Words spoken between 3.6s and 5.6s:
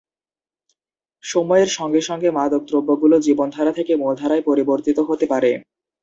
থেকে 'মূলধারা'য় পরিবর্তিত হতে পারে।